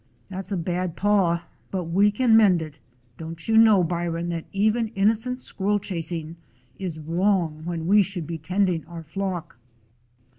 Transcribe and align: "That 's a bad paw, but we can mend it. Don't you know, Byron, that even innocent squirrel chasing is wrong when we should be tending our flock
"That 0.31 0.47
's 0.47 0.51
a 0.51 0.57
bad 0.57 0.95
paw, 0.95 1.43
but 1.69 1.83
we 1.83 2.09
can 2.09 2.35
mend 2.35 2.63
it. 2.63 2.79
Don't 3.19 3.47
you 3.47 3.55
know, 3.55 3.83
Byron, 3.83 4.29
that 4.29 4.45
even 4.51 4.87
innocent 4.95 5.41
squirrel 5.41 5.77
chasing 5.77 6.37
is 6.79 6.97
wrong 6.97 7.61
when 7.65 7.85
we 7.85 8.01
should 8.01 8.25
be 8.25 8.39
tending 8.39 8.83
our 8.87 9.03
flock 9.03 9.59